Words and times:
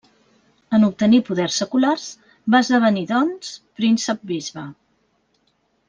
En 0.77 0.85
obtenir 0.87 1.19
poders 1.27 1.57
seculars, 1.63 2.07
va 2.55 2.63
esdevenir 2.65 3.05
doncs 3.13 3.53
príncep-bisbe. 3.81 4.65